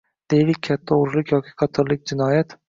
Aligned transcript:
Deylik, 0.33 0.61
katta 0.67 0.97
o‘g‘rilik 1.01 1.35
yoki 1.35 1.53
qotillik 1.63 2.03
jinoyat 2.15 2.59